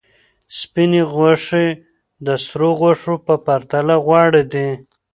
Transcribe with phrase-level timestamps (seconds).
[0.59, 1.67] سپینې غوښې
[2.25, 4.69] د سرو غوښو په پرتله غوره دي.